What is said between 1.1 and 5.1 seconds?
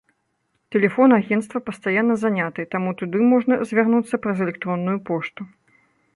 агенцтва пастаянна заняты, таму туды можна звярнуцца праз электронную